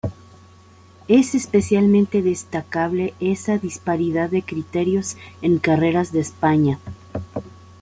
Es 1.07 1.35
especialmente 1.35 2.23
destacable 2.23 3.13
esa 3.19 3.59
disparidad 3.59 4.31
de 4.31 4.41
criterios 4.41 5.15
en 5.43 5.59
carreras 5.59 6.11
de 6.11 6.21
España. 6.21 6.79